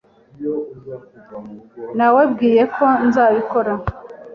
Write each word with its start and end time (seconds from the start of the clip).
Nawebwiye 1.97 2.63
ko 2.75 2.85
nzabikora. 3.07 3.73